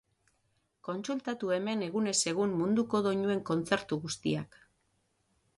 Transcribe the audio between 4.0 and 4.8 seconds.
guztiak.